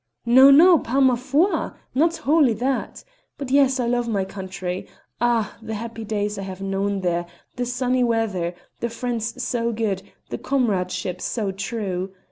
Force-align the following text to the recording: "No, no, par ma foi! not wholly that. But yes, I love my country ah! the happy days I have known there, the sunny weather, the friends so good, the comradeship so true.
"No, 0.25 0.49
no, 0.49 0.79
par 0.79 0.99
ma 0.99 1.13
foi! 1.13 1.69
not 1.93 2.17
wholly 2.17 2.53
that. 2.53 3.03
But 3.37 3.51
yes, 3.51 3.79
I 3.79 3.85
love 3.85 4.07
my 4.07 4.25
country 4.25 4.87
ah! 5.21 5.55
the 5.61 5.75
happy 5.75 6.03
days 6.03 6.39
I 6.39 6.41
have 6.41 6.59
known 6.59 7.01
there, 7.01 7.27
the 7.55 7.67
sunny 7.67 8.03
weather, 8.03 8.55
the 8.79 8.89
friends 8.89 9.43
so 9.43 9.71
good, 9.71 10.01
the 10.29 10.39
comradeship 10.39 11.21
so 11.21 11.51
true. 11.51 12.13